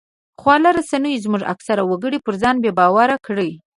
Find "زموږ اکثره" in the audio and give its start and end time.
1.25-1.83